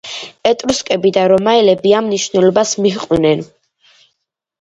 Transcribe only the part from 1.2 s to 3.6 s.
რომაელები ამ მნიშვნელობას მიჰყვნენ.